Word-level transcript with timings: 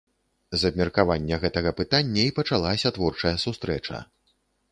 З 0.61 0.69
абмеркавання 0.71 1.35
гэтага 1.43 1.73
пытання 1.81 2.25
і 2.29 2.33
пачалася 2.39 2.93
творчая 2.97 3.35
сустрэча. 3.47 4.03